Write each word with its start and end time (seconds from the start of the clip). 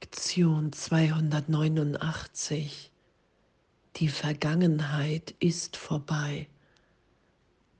Lektion 0.00 0.72
289. 0.72 2.92
Die 3.96 4.08
Vergangenheit 4.08 5.34
ist 5.40 5.76
vorbei. 5.76 6.48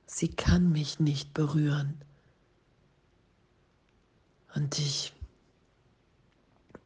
Sie 0.05 0.27
kann 0.27 0.69
mich 0.69 0.99
nicht 0.99 1.33
berühren. 1.33 1.97
Und 4.53 4.77
ich, 4.79 5.13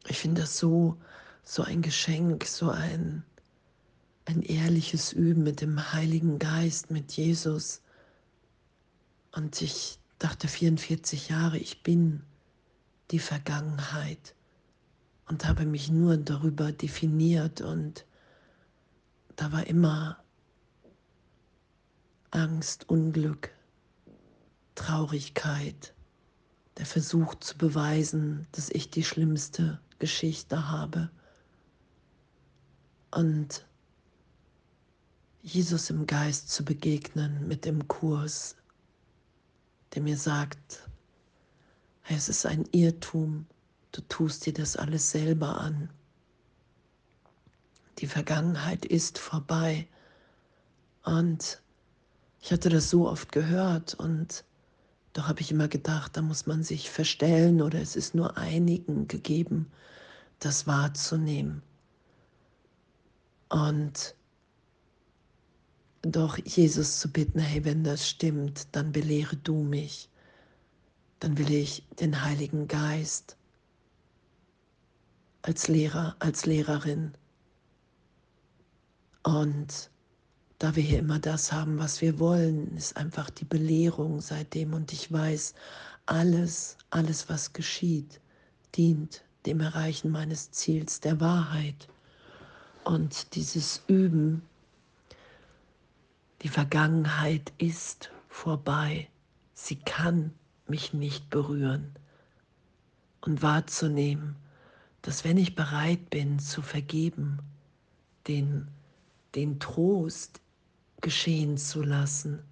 ich 0.06 0.18
finde 0.18 0.42
das 0.42 0.56
so, 0.56 0.96
so 1.42 1.64
ein 1.64 1.82
Geschenk, 1.82 2.44
so 2.44 2.70
ein, 2.70 3.24
ein 4.26 4.40
ehrliches 4.40 5.12
Üben 5.12 5.42
mit 5.42 5.60
dem 5.60 5.92
Heiligen 5.92 6.38
Geist, 6.38 6.92
mit 6.92 7.10
Jesus. 7.10 7.82
Und 9.32 9.60
ich 9.60 9.98
dachte 10.20 10.46
44 10.46 11.30
Jahre, 11.30 11.58
ich 11.58 11.82
bin 11.82 12.22
die 13.10 13.18
Vergangenheit 13.18 14.36
und 15.28 15.46
habe 15.46 15.64
mich 15.64 15.90
nur 15.90 16.16
darüber 16.16 16.72
definiert 16.72 17.60
und 17.60 18.04
da 19.36 19.52
war 19.52 19.66
immer 19.66 20.22
Angst, 22.30 22.88
Unglück, 22.88 23.50
Traurigkeit, 24.74 25.94
der 26.78 26.86
Versuch 26.86 27.36
zu 27.36 27.56
beweisen, 27.56 28.46
dass 28.52 28.70
ich 28.70 28.90
die 28.90 29.04
schlimmste 29.04 29.80
Geschichte 29.98 30.68
habe. 30.68 31.10
Und 33.12 33.64
Jesus 35.42 35.90
im 35.90 36.06
Geist 36.06 36.50
zu 36.50 36.64
begegnen 36.64 37.46
mit 37.46 37.64
dem 37.64 37.86
Kurs, 37.86 38.56
der 39.94 40.02
mir 40.02 40.16
sagt, 40.16 40.88
es 42.08 42.28
ist 42.28 42.44
ein 42.46 42.66
Irrtum, 42.72 43.46
du 43.94 44.00
tust 44.08 44.44
dir 44.44 44.52
das 44.52 44.76
alles 44.76 45.10
selber 45.10 45.60
an. 45.60 45.88
Die 47.98 48.08
Vergangenheit 48.08 48.84
ist 48.84 49.18
vorbei. 49.18 49.86
Und 51.04 51.62
ich 52.40 52.50
hatte 52.52 52.70
das 52.70 52.90
so 52.90 53.08
oft 53.08 53.30
gehört 53.30 53.94
und 53.94 54.44
doch 55.12 55.28
habe 55.28 55.40
ich 55.40 55.52
immer 55.52 55.68
gedacht, 55.68 56.16
da 56.16 56.22
muss 56.22 56.46
man 56.46 56.64
sich 56.64 56.90
verstellen 56.90 57.62
oder 57.62 57.80
es 57.80 57.94
ist 57.94 58.16
nur 58.16 58.36
einigen 58.36 59.06
gegeben, 59.06 59.70
das 60.40 60.66
wahrzunehmen. 60.66 61.62
Und 63.48 64.16
doch 66.02 66.36
Jesus 66.38 66.98
zu 66.98 67.12
bitten, 67.12 67.38
hey, 67.38 67.64
wenn 67.64 67.84
das 67.84 68.08
stimmt, 68.08 68.66
dann 68.72 68.90
belehre 68.90 69.36
du 69.36 69.62
mich. 69.62 70.08
Dann 71.20 71.38
will 71.38 71.52
ich 71.52 71.86
den 72.00 72.24
Heiligen 72.24 72.66
Geist 72.66 73.36
als 75.44 75.68
Lehrer, 75.68 76.16
als 76.20 76.46
Lehrerin. 76.46 77.12
Und 79.22 79.90
da 80.58 80.74
wir 80.74 80.82
hier 80.82 81.00
immer 81.00 81.18
das 81.18 81.52
haben, 81.52 81.78
was 81.78 82.00
wir 82.00 82.18
wollen, 82.18 82.74
ist 82.78 82.96
einfach 82.96 83.28
die 83.28 83.44
Belehrung 83.44 84.22
seitdem. 84.22 84.72
Und 84.72 84.90
ich 84.94 85.12
weiß, 85.12 85.54
alles, 86.06 86.78
alles, 86.88 87.28
was 87.28 87.52
geschieht, 87.52 88.22
dient 88.74 89.22
dem 89.44 89.60
Erreichen 89.60 90.10
meines 90.10 90.50
Ziels 90.50 91.00
der 91.00 91.20
Wahrheit. 91.20 91.88
Und 92.84 93.34
dieses 93.34 93.82
Üben, 93.86 94.40
die 96.40 96.48
Vergangenheit 96.48 97.52
ist 97.58 98.10
vorbei. 98.28 99.10
Sie 99.52 99.76
kann 99.76 100.32
mich 100.68 100.94
nicht 100.94 101.28
berühren. 101.28 101.92
Und 103.20 103.42
wahrzunehmen, 103.42 104.36
dass 105.04 105.22
wenn 105.22 105.36
ich 105.36 105.54
bereit 105.54 106.08
bin 106.08 106.38
zu 106.38 106.62
vergeben, 106.62 107.38
den, 108.26 108.68
den 109.34 109.60
Trost 109.60 110.40
geschehen 111.02 111.58
zu 111.58 111.82
lassen, 111.82 112.42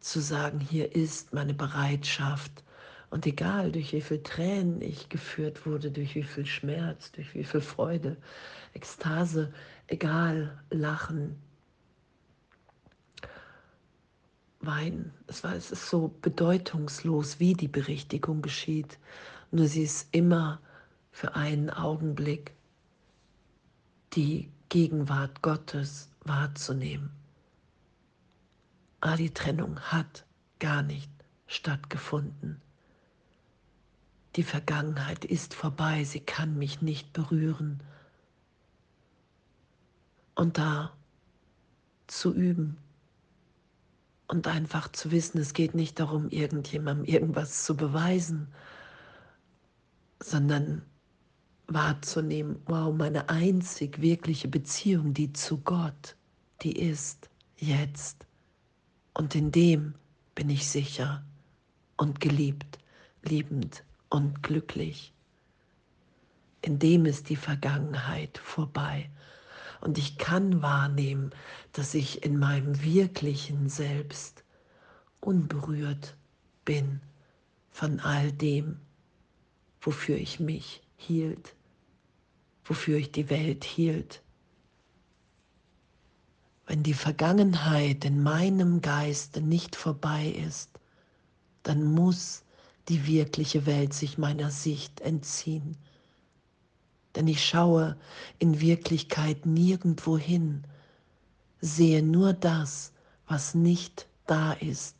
zu 0.00 0.20
sagen, 0.20 0.58
hier 0.58 0.96
ist 0.96 1.34
meine 1.34 1.52
Bereitschaft. 1.52 2.64
Und 3.10 3.26
egal, 3.26 3.72
durch 3.72 3.92
wie 3.92 4.00
viel 4.00 4.22
Tränen 4.22 4.80
ich 4.80 5.10
geführt 5.10 5.66
wurde, 5.66 5.90
durch 5.90 6.14
wie 6.14 6.22
viel 6.22 6.46
Schmerz, 6.46 7.12
durch 7.12 7.34
wie 7.34 7.44
viel 7.44 7.60
Freude, 7.60 8.16
Ekstase, 8.72 9.52
egal, 9.86 10.58
Lachen, 10.70 11.36
Weinen. 14.60 15.12
Es, 15.26 15.44
war, 15.44 15.54
es 15.54 15.70
ist 15.70 15.90
so 15.90 16.08
bedeutungslos, 16.22 17.38
wie 17.38 17.52
die 17.52 17.68
Berichtigung 17.68 18.40
geschieht. 18.40 18.98
Nur 19.50 19.66
sie 19.66 19.82
ist 19.82 20.08
immer 20.12 20.58
für 21.14 21.36
einen 21.36 21.70
Augenblick 21.70 22.56
die 24.14 24.50
Gegenwart 24.68 25.42
Gottes 25.42 26.10
wahrzunehmen. 26.24 27.10
Aber 29.00 29.16
die 29.16 29.32
Trennung 29.32 29.78
hat 29.78 30.26
gar 30.58 30.82
nicht 30.82 31.08
stattgefunden. 31.46 32.60
Die 34.34 34.42
Vergangenheit 34.42 35.24
ist 35.24 35.54
vorbei, 35.54 36.02
sie 36.02 36.18
kann 36.18 36.58
mich 36.58 36.82
nicht 36.82 37.12
berühren. 37.12 37.80
Und 40.34 40.58
da 40.58 40.92
zu 42.08 42.34
üben 42.34 42.76
und 44.26 44.48
einfach 44.48 44.90
zu 44.90 45.12
wissen, 45.12 45.38
es 45.38 45.54
geht 45.54 45.76
nicht 45.76 46.00
darum, 46.00 46.28
irgendjemandem 46.28 47.04
irgendwas 47.04 47.62
zu 47.62 47.76
beweisen, 47.76 48.48
sondern 50.20 50.82
wahrzunehmen, 51.66 52.60
wow, 52.66 52.94
meine 52.94 53.28
einzig 53.28 54.00
wirkliche 54.00 54.48
Beziehung, 54.48 55.14
die 55.14 55.32
zu 55.32 55.58
Gott, 55.58 56.16
die 56.62 56.78
ist 56.78 57.30
jetzt. 57.56 58.26
Und 59.14 59.34
in 59.34 59.50
dem 59.52 59.94
bin 60.34 60.50
ich 60.50 60.68
sicher 60.68 61.24
und 61.96 62.20
geliebt, 62.20 62.78
liebend 63.22 63.84
und 64.10 64.42
glücklich. 64.42 65.12
In 66.60 66.78
dem 66.78 67.06
ist 67.06 67.28
die 67.28 67.36
Vergangenheit 67.36 68.38
vorbei. 68.38 69.10
Und 69.80 69.98
ich 69.98 70.16
kann 70.16 70.62
wahrnehmen, 70.62 71.30
dass 71.72 71.94
ich 71.94 72.24
in 72.24 72.38
meinem 72.38 72.82
wirklichen 72.82 73.68
Selbst 73.68 74.44
unberührt 75.20 76.16
bin 76.64 77.00
von 77.70 78.00
all 78.00 78.32
dem, 78.32 78.80
wofür 79.80 80.16
ich 80.16 80.40
mich 80.40 80.83
hielt, 80.96 81.54
wofür 82.64 82.98
ich 82.98 83.12
die 83.12 83.30
Welt 83.30 83.64
hielt. 83.64 84.22
Wenn 86.66 86.82
die 86.82 86.94
Vergangenheit 86.94 88.04
in 88.04 88.22
meinem 88.22 88.80
Geiste 88.80 89.40
nicht 89.40 89.76
vorbei 89.76 90.28
ist, 90.28 90.70
dann 91.62 91.84
muss 91.84 92.42
die 92.88 93.06
wirkliche 93.06 93.66
Welt 93.66 93.92
sich 93.94 94.18
meiner 94.18 94.50
Sicht 94.50 95.00
entziehen. 95.00 95.76
Denn 97.14 97.28
ich 97.28 97.44
schaue 97.44 97.96
in 98.38 98.60
Wirklichkeit 98.60 99.46
nirgendwo 99.46 100.18
hin, 100.18 100.64
sehe 101.60 102.02
nur 102.02 102.32
das, 102.32 102.92
was 103.26 103.54
nicht 103.54 104.06
da 104.26 104.52
ist. 104.52 104.96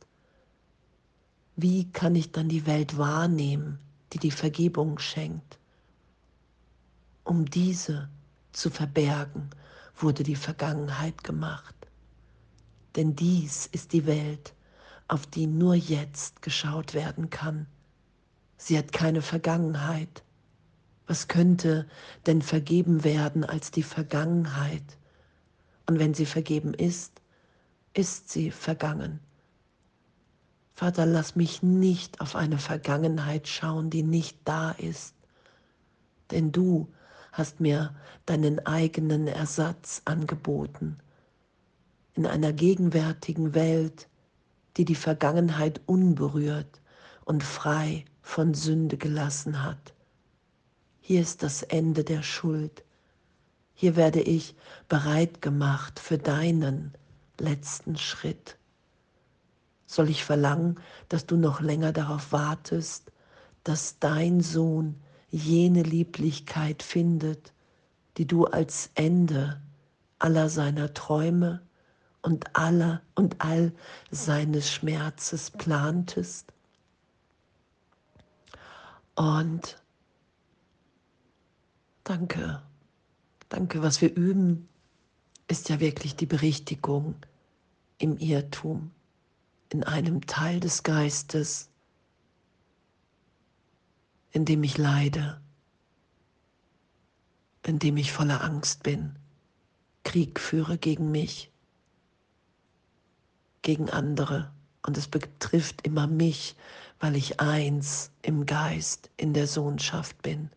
Wie 1.56 1.90
kann 1.92 2.14
ich 2.14 2.32
dann 2.32 2.48
die 2.48 2.66
Welt 2.66 2.98
wahrnehmen, 2.98 3.78
die 4.12 4.18
die 4.18 4.30
Vergebung 4.30 4.98
schenkt? 4.98 5.58
Um 7.24 7.46
diese 7.46 8.08
zu 8.52 8.70
verbergen, 8.70 9.50
wurde 9.96 10.22
die 10.22 10.36
Vergangenheit 10.36 11.24
gemacht. 11.24 11.74
Denn 12.96 13.16
dies 13.16 13.66
ist 13.66 13.92
die 13.92 14.06
Welt, 14.06 14.54
auf 15.08 15.26
die 15.26 15.46
nur 15.46 15.74
jetzt 15.74 16.42
geschaut 16.42 16.94
werden 16.94 17.30
kann. 17.30 17.66
Sie 18.56 18.78
hat 18.78 18.92
keine 18.92 19.22
Vergangenheit. 19.22 20.22
Was 21.06 21.28
könnte 21.28 21.86
denn 22.26 22.40
vergeben 22.40 23.04
werden 23.04 23.44
als 23.44 23.70
die 23.70 23.82
Vergangenheit? 23.82 24.98
Und 25.86 25.98
wenn 25.98 26.14
sie 26.14 26.26
vergeben 26.26 26.72
ist, 26.72 27.20
ist 27.94 28.30
sie 28.30 28.50
vergangen. 28.50 29.20
Vater, 30.74 31.06
lass 31.06 31.36
mich 31.36 31.62
nicht 31.62 32.20
auf 32.20 32.34
eine 32.34 32.58
Vergangenheit 32.58 33.46
schauen, 33.46 33.90
die 33.90 34.02
nicht 34.02 34.38
da 34.44 34.72
ist. 34.72 35.14
Denn 36.30 36.50
du 36.50 36.88
hast 37.34 37.58
mir 37.58 37.92
deinen 38.26 38.64
eigenen 38.64 39.26
Ersatz 39.26 40.02
angeboten. 40.04 40.98
In 42.14 42.26
einer 42.26 42.52
gegenwärtigen 42.52 43.54
Welt, 43.54 44.08
die 44.76 44.84
die 44.84 44.94
Vergangenheit 44.94 45.80
unberührt 45.86 46.80
und 47.24 47.42
frei 47.42 48.04
von 48.22 48.54
Sünde 48.54 48.96
gelassen 48.96 49.64
hat. 49.64 49.94
Hier 51.00 51.20
ist 51.20 51.42
das 51.42 51.64
Ende 51.64 52.04
der 52.04 52.22
Schuld. 52.22 52.84
Hier 53.74 53.96
werde 53.96 54.20
ich 54.20 54.54
bereit 54.88 55.42
gemacht 55.42 55.98
für 55.98 56.18
deinen 56.18 56.92
letzten 57.40 57.96
Schritt. 57.96 58.56
Soll 59.86 60.08
ich 60.08 60.24
verlangen, 60.24 60.78
dass 61.08 61.26
du 61.26 61.36
noch 61.36 61.60
länger 61.60 61.92
darauf 61.92 62.30
wartest, 62.30 63.10
dass 63.64 63.98
dein 63.98 64.40
Sohn 64.40 64.94
jene 65.34 65.82
Lieblichkeit 65.82 66.82
findet, 66.82 67.52
die 68.16 68.26
du 68.26 68.44
als 68.44 68.90
Ende 68.94 69.60
aller 70.20 70.48
seiner 70.48 70.94
Träume 70.94 71.60
und 72.22 72.56
aller 72.56 73.02
und 73.16 73.40
all 73.40 73.72
seines 74.10 74.70
Schmerzes 74.70 75.50
plantest. 75.50 76.52
Und 79.16 79.82
danke, 82.04 82.62
danke, 83.48 83.82
was 83.82 84.00
wir 84.00 84.14
üben, 84.14 84.68
ist 85.48 85.68
ja 85.68 85.80
wirklich 85.80 86.14
die 86.16 86.26
Berichtigung 86.26 87.16
im 87.98 88.18
Irrtum, 88.18 88.92
in 89.70 89.82
einem 89.82 90.26
Teil 90.26 90.60
des 90.60 90.84
Geistes, 90.84 91.70
in 94.34 94.44
dem 94.44 94.64
ich 94.64 94.76
leide, 94.76 95.40
in 97.64 97.78
dem 97.78 97.96
ich 97.96 98.12
voller 98.12 98.42
Angst 98.42 98.82
bin, 98.82 99.14
Krieg 100.02 100.40
führe 100.40 100.76
gegen 100.76 101.10
mich, 101.12 101.52
gegen 103.62 103.88
andere. 103.88 104.52
Und 104.82 104.98
es 104.98 105.06
betrifft 105.06 105.86
immer 105.86 106.08
mich, 106.08 106.56
weil 106.98 107.14
ich 107.14 107.40
eins 107.40 108.10
im 108.22 108.44
Geist, 108.44 109.08
in 109.16 109.34
der 109.34 109.46
Sohnschaft 109.46 110.20
bin. 110.20 110.50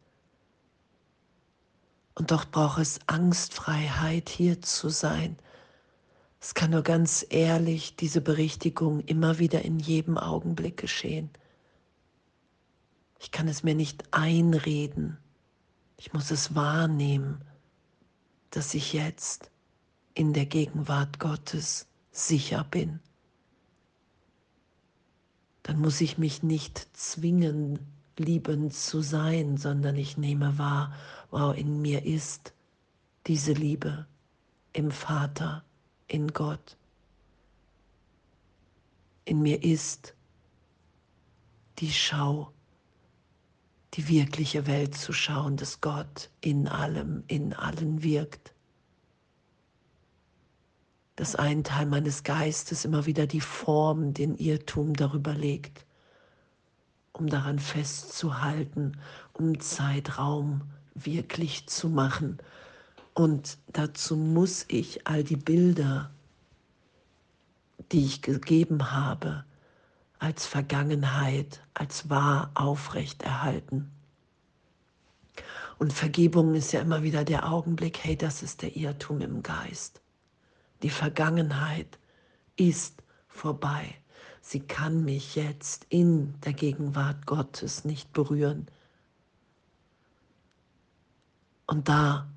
Und 2.15 2.31
doch 2.31 2.45
braucht 2.45 2.79
es 2.79 2.99
Angstfreiheit, 3.05 4.27
hier 4.27 4.59
zu 4.59 4.89
sein. 4.89 5.37
Es 6.41 6.55
kann 6.55 6.71
nur 6.71 6.81
ganz 6.81 7.23
ehrlich 7.29 7.95
diese 7.95 8.21
Berichtigung 8.21 9.01
immer 9.01 9.37
wieder 9.37 9.61
in 9.61 9.77
jedem 9.77 10.17
Augenblick 10.17 10.77
geschehen. 10.77 11.29
Ich 13.19 13.31
kann 13.31 13.47
es 13.47 13.63
mir 13.63 13.75
nicht 13.75 14.13
einreden. 14.13 15.17
Ich 15.97 16.13
muss 16.13 16.31
es 16.31 16.55
wahrnehmen, 16.55 17.43
dass 18.51 18.73
ich 18.73 18.93
jetzt 18.93 19.51
in 20.13 20.33
der 20.33 20.45
Gegenwart 20.45 21.19
Gottes 21.19 21.87
sicher 22.11 22.63
bin. 22.63 22.99
Dann 25.63 25.79
muss 25.79 26.01
ich 26.01 26.17
mich 26.17 26.43
nicht 26.43 26.87
zwingen, 26.93 27.79
liebend 28.17 28.73
zu 28.73 29.01
sein, 29.01 29.57
sondern 29.57 29.95
ich 29.95 30.17
nehme 30.17 30.57
wahr, 30.57 30.93
wow, 31.29 31.55
in 31.55 31.81
mir 31.81 32.05
ist 32.05 32.53
diese 33.27 33.53
Liebe 33.53 34.07
im 34.73 34.91
Vater, 34.91 35.63
in 36.07 36.27
Gott. 36.29 36.77
In 39.25 39.41
mir 39.41 39.63
ist 39.63 40.15
die 41.79 41.91
Schau, 41.91 42.53
die 43.97 44.07
wirkliche 44.07 44.67
Welt 44.67 44.95
zu 44.95 45.11
schauen, 45.11 45.57
dass 45.57 45.81
Gott 45.81 46.29
in 46.39 46.67
allem, 46.67 47.23
in 47.27 47.53
allen 47.53 48.03
wirkt. 48.03 48.53
Dass 51.15 51.35
ein 51.35 51.63
Teil 51.63 51.87
meines 51.87 52.23
Geistes 52.23 52.85
immer 52.85 53.07
wieder 53.07 53.25
die 53.25 53.41
Form, 53.41 54.13
den 54.13 54.35
Irrtum 54.35 54.95
darüber 54.95 55.33
legt, 55.33 55.87
um 57.11 57.27
daran 57.27 57.57
festzuhalten, 57.57 58.97
um 59.33 59.59
Zeitraum 59.59 60.61
wirklich 60.93 61.65
zu 61.67 61.89
machen. 61.89 62.37
Und 63.15 63.57
dazu 63.73 64.15
muss 64.15 64.65
ich 64.67 65.07
all 65.07 65.23
die 65.23 65.37
Bilder, 65.37 66.11
die 67.91 68.05
ich 68.05 68.21
gegeben 68.21 68.91
habe, 68.91 69.43
als 70.19 70.45
Vergangenheit, 70.45 71.61
als 71.73 72.09
wahr 72.09 72.51
aufrechterhalten. 72.55 73.91
Und 75.79 75.93
Vergebung 75.93 76.55
ist 76.55 76.71
ja 76.71 76.81
immer 76.81 77.03
wieder 77.03 77.23
der 77.23 77.51
Augenblick, 77.51 78.03
hey, 78.03 78.17
das 78.17 78.41
ist 78.41 78.61
der 78.61 78.75
Irrtum 78.75 79.21
im 79.21 79.43
Geist. 79.43 80.01
Die 80.81 80.89
Vergangenheit 80.89 81.99
ist 82.55 83.03
vorbei. 83.27 83.95
Sie 84.41 84.61
kann 84.61 85.03
mich 85.03 85.35
jetzt 85.35 85.85
in 85.89 86.39
der 86.41 86.53
Gegenwart 86.53 87.25
Gottes 87.25 87.85
nicht 87.85 88.13
berühren. 88.13 88.67
Und 91.67 91.89
da 91.89 92.27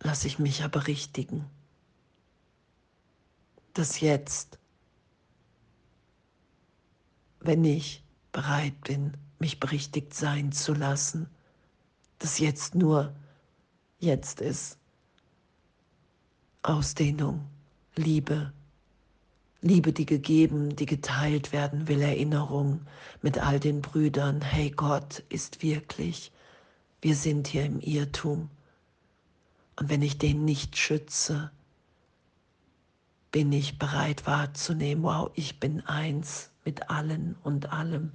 lasse 0.00 0.26
ich 0.26 0.38
mich 0.38 0.62
aber 0.62 0.86
richtigen, 0.86 1.46
dass 3.72 4.00
jetzt, 4.00 4.58
wenn 7.44 7.64
ich 7.64 8.02
bereit 8.32 8.80
bin, 8.82 9.16
mich 9.38 9.60
berichtigt 9.60 10.14
sein 10.14 10.52
zu 10.52 10.74
lassen, 10.74 11.28
dass 12.18 12.38
jetzt 12.38 12.74
nur 12.74 13.12
jetzt 13.98 14.40
ist. 14.40 14.78
Ausdehnung, 16.62 17.44
Liebe, 17.96 18.52
Liebe, 19.60 19.92
die 19.92 20.06
gegeben, 20.06 20.76
die 20.76 20.86
geteilt 20.86 21.52
werden 21.52 21.88
will, 21.88 22.00
Erinnerung 22.00 22.86
mit 23.20 23.38
all 23.38 23.60
den 23.60 23.82
Brüdern. 23.82 24.40
Hey, 24.40 24.70
Gott 24.70 25.24
ist 25.28 25.62
wirklich 25.62 26.32
wir 27.02 27.16
sind 27.16 27.48
hier 27.48 27.64
im 27.64 27.80
Irrtum. 27.80 28.48
Und 29.76 29.90
wenn 29.90 30.02
ich 30.02 30.18
den 30.18 30.44
nicht 30.44 30.78
schütze, 30.78 31.50
bin 33.32 33.52
ich 33.52 33.78
bereit 33.78 34.24
wahrzunehmen, 34.24 35.02
wow, 35.02 35.30
ich 35.34 35.58
bin 35.58 35.80
eins 35.80 36.51
mit 36.64 36.90
allen 36.90 37.36
und 37.42 37.72
allem. 37.72 38.12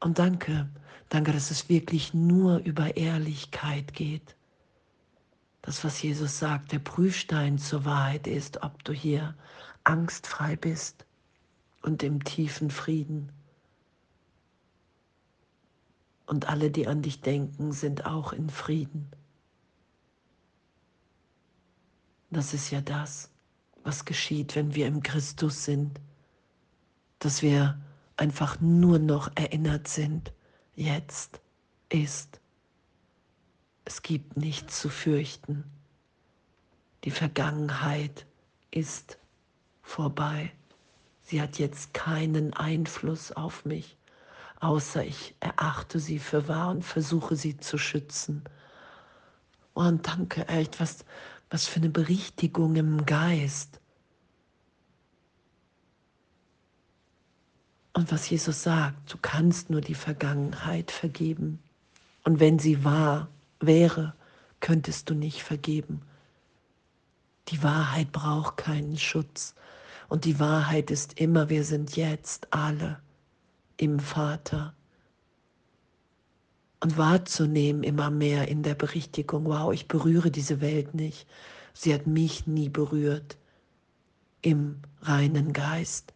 Und 0.00 0.18
danke, 0.18 0.68
danke, 1.08 1.32
dass 1.32 1.50
es 1.50 1.68
wirklich 1.68 2.14
nur 2.14 2.58
über 2.58 2.96
Ehrlichkeit 2.96 3.94
geht. 3.94 4.36
Das, 5.62 5.84
was 5.84 6.02
Jesus 6.02 6.38
sagt, 6.38 6.72
der 6.72 6.80
Prüfstein 6.80 7.58
zur 7.58 7.84
Wahrheit 7.84 8.26
ist, 8.26 8.62
ob 8.62 8.82
du 8.84 8.92
hier 8.92 9.36
angstfrei 9.84 10.56
bist 10.56 11.06
und 11.82 12.02
im 12.02 12.24
tiefen 12.24 12.70
Frieden 12.70 13.30
und 16.26 16.48
alle, 16.48 16.70
die 16.70 16.86
an 16.86 17.02
dich 17.02 17.20
denken, 17.20 17.72
sind 17.72 18.06
auch 18.06 18.32
in 18.32 18.48
Frieden. 18.48 19.10
Das 22.30 22.54
ist 22.54 22.70
ja 22.70 22.80
das, 22.80 23.30
was 23.84 24.06
geschieht, 24.06 24.56
wenn 24.56 24.74
wir 24.74 24.86
im 24.86 25.02
Christus 25.02 25.64
sind, 25.64 26.00
dass 27.24 27.42
wir 27.42 27.80
einfach 28.16 28.60
nur 28.60 28.98
noch 28.98 29.30
erinnert 29.34 29.88
sind, 29.88 30.32
jetzt 30.74 31.40
ist. 31.88 32.40
Es 33.84 34.02
gibt 34.02 34.36
nichts 34.36 34.80
zu 34.80 34.88
fürchten. 34.88 35.64
Die 37.04 37.10
Vergangenheit 37.10 38.26
ist 38.70 39.18
vorbei. 39.82 40.52
Sie 41.22 41.40
hat 41.40 41.58
jetzt 41.58 41.94
keinen 41.94 42.52
Einfluss 42.52 43.32
auf 43.32 43.64
mich 43.64 43.96
außer 44.62 45.04
ich 45.04 45.34
erachte 45.40 45.98
sie 45.98 46.20
für 46.20 46.46
wahr 46.46 46.70
und 46.70 46.84
versuche 46.84 47.34
sie 47.36 47.56
zu 47.58 47.78
schützen. 47.78 48.44
Oh, 49.74 49.80
und 49.80 50.06
danke, 50.06 50.46
echt, 50.48 50.80
was, 50.80 51.04
was 51.50 51.66
für 51.66 51.80
eine 51.80 51.88
Berichtigung 51.88 52.76
im 52.76 53.04
Geist. 53.04 53.80
Und 58.02 58.10
was 58.10 58.28
Jesus 58.28 58.64
sagt, 58.64 59.12
du 59.12 59.16
kannst 59.22 59.70
nur 59.70 59.80
die 59.80 59.94
Vergangenheit 59.94 60.90
vergeben. 60.90 61.60
Und 62.24 62.40
wenn 62.40 62.58
sie 62.58 62.82
wahr 62.82 63.28
wäre, 63.60 64.12
könntest 64.58 65.08
du 65.08 65.14
nicht 65.14 65.44
vergeben. 65.44 66.02
Die 67.46 67.62
Wahrheit 67.62 68.10
braucht 68.10 68.56
keinen 68.56 68.98
Schutz. 68.98 69.54
Und 70.08 70.24
die 70.24 70.40
Wahrheit 70.40 70.90
ist 70.90 71.20
immer, 71.20 71.48
wir 71.48 71.62
sind 71.62 71.94
jetzt 71.94 72.52
alle 72.52 72.98
im 73.76 74.00
Vater 74.00 74.74
und 76.80 76.98
wahrzunehmen 76.98 77.84
immer 77.84 78.10
mehr 78.10 78.48
in 78.48 78.64
der 78.64 78.74
Berichtigung, 78.74 79.44
wow, 79.44 79.72
ich 79.72 79.86
berühre 79.86 80.32
diese 80.32 80.60
Welt 80.60 80.92
nicht, 80.92 81.28
sie 81.72 81.94
hat 81.94 82.08
mich 82.08 82.48
nie 82.48 82.68
berührt 82.68 83.38
im 84.40 84.80
reinen 85.02 85.52
Geist. 85.52 86.11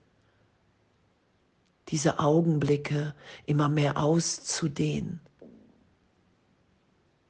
Diese 1.89 2.19
Augenblicke 2.19 3.15
immer 3.47 3.69
mehr 3.69 3.97
auszudehnen, 3.99 5.21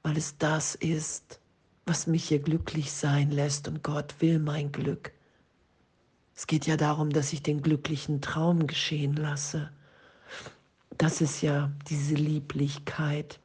weil 0.03 0.17
es 0.17 0.39
das 0.39 0.75
ist, 0.75 1.41
was 1.85 2.07
mich 2.07 2.29
hier 2.29 2.41
glücklich 2.41 2.93
sein 2.93 3.31
lässt 3.31 3.69
und 3.69 3.83
Gott 3.83 4.15
will 4.21 4.39
mein 4.39 4.73
Glück. 4.73 5.13
Es 6.35 6.47
geht 6.47 6.67
ja 6.67 6.77
darum, 6.77 7.11
dass 7.11 7.33
ich 7.33 7.43
den 7.43 7.63
glücklichen 7.63 8.21
Traum 8.21 8.67
geschehen 8.67 9.15
lasse 9.15 9.71
das 10.99 11.21
ist 11.21 11.43
ja 11.43 11.71
diese 11.89 12.15
Lieblichkeit. 12.15 13.41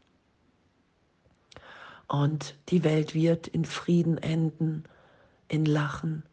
Und 2.07 2.55
die 2.69 2.83
Welt 2.83 3.13
wird 3.13 3.47
in 3.47 3.65
Frieden 3.65 4.17
enden, 4.17 4.83
in 5.47 5.65
Lachen, 5.65 6.23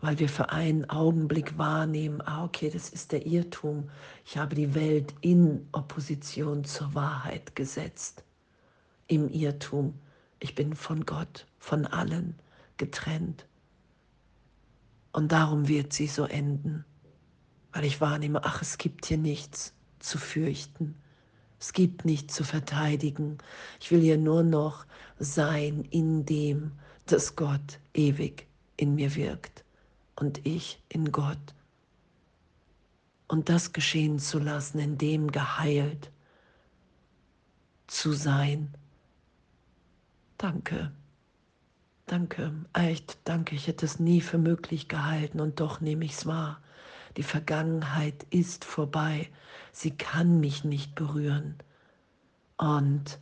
weil 0.00 0.18
wir 0.18 0.28
für 0.28 0.50
einen 0.50 0.88
Augenblick 0.88 1.58
wahrnehmen, 1.58 2.20
ah 2.20 2.44
okay, 2.44 2.70
das 2.70 2.88
ist 2.88 3.10
der 3.12 3.26
Irrtum. 3.26 3.90
Ich 4.24 4.36
habe 4.36 4.54
die 4.54 4.74
Welt 4.74 5.14
in 5.20 5.68
Opposition 5.72 6.64
zur 6.64 6.94
Wahrheit 6.94 7.56
gesetzt, 7.56 8.22
im 9.08 9.28
Irrtum. 9.28 9.94
Ich 10.38 10.54
bin 10.54 10.74
von 10.74 11.04
Gott, 11.04 11.46
von 11.58 11.84
allen 11.84 12.36
getrennt. 12.76 13.46
Und 15.12 15.32
darum 15.32 15.66
wird 15.66 15.92
sie 15.92 16.06
so 16.06 16.24
enden, 16.24 16.84
weil 17.72 17.84
ich 17.84 18.00
wahrnehme, 18.00 18.44
ach, 18.44 18.62
es 18.62 18.78
gibt 18.78 19.06
hier 19.06 19.18
nichts 19.18 19.74
zu 19.98 20.16
fürchten. 20.16 20.94
Es 21.58 21.72
gibt 21.72 22.04
nichts 22.04 22.34
zu 22.34 22.44
verteidigen. 22.44 23.38
Ich 23.80 23.90
will 23.90 24.00
hier 24.00 24.18
nur 24.18 24.44
noch 24.44 24.86
sein 25.18 25.84
in 25.90 26.24
dem, 26.24 26.70
dass 27.06 27.34
Gott 27.34 27.80
ewig 27.94 28.46
in 28.76 28.94
mir 28.94 29.16
wirkt 29.16 29.64
und 30.18 30.44
ich 30.46 30.82
in 30.88 31.12
Gott. 31.12 31.38
Und 33.28 33.48
das 33.48 33.72
geschehen 33.72 34.18
zu 34.18 34.38
lassen, 34.38 34.78
in 34.78 34.98
dem 34.98 35.30
geheilt 35.30 36.10
zu 37.86 38.12
sein. 38.12 38.74
Danke. 40.38 40.92
Danke, 42.06 42.52
echt, 42.72 43.18
danke. 43.24 43.54
Ich 43.54 43.66
hätte 43.66 43.84
es 43.84 44.00
nie 44.00 44.22
für 44.22 44.38
möglich 44.38 44.88
gehalten 44.88 45.40
und 45.40 45.60
doch 45.60 45.80
nehme 45.80 46.06
ich 46.06 46.12
es 46.12 46.26
wahr. 46.26 46.60
Die 47.16 47.22
Vergangenheit 47.22 48.26
ist 48.30 48.64
vorbei. 48.64 49.28
Sie 49.72 49.90
kann 49.90 50.40
mich 50.40 50.64
nicht 50.64 50.94
berühren. 50.94 51.56
Und 52.56 53.18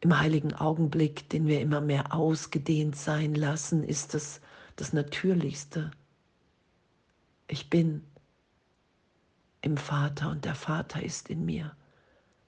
im 0.00 0.20
heiligen 0.20 0.54
Augenblick, 0.54 1.28
den 1.30 1.46
wir 1.46 1.60
immer 1.60 1.80
mehr 1.80 2.14
ausgedehnt 2.14 2.96
sein 2.96 3.34
lassen, 3.34 3.82
ist 3.82 4.14
es 4.14 4.40
das 4.78 4.92
Natürlichste. 4.92 5.90
Ich 7.48 7.68
bin 7.68 8.04
im 9.60 9.76
Vater 9.76 10.30
und 10.30 10.44
der 10.44 10.54
Vater 10.54 11.02
ist 11.02 11.28
in 11.28 11.44
mir. 11.44 11.76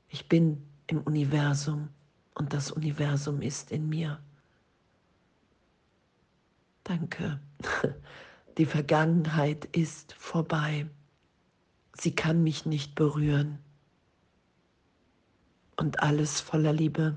Ich 0.08 0.28
bin 0.28 0.64
im 0.86 1.02
Universum 1.02 1.88
und 2.34 2.52
das 2.52 2.70
Universum 2.70 3.42
ist 3.42 3.72
in 3.72 3.88
mir. 3.88 4.20
Danke. 6.84 7.40
Die 8.58 8.66
Vergangenheit 8.66 9.64
ist 9.76 10.12
vorbei. 10.12 10.88
Sie 11.94 12.14
kann 12.14 12.44
mich 12.44 12.64
nicht 12.64 12.94
berühren. 12.94 13.58
Und 15.76 16.00
alles 16.00 16.40
voller 16.40 16.72
Liebe. 16.72 17.16